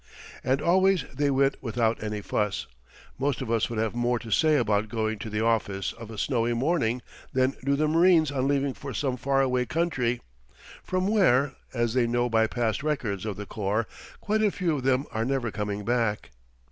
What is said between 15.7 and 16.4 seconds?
back.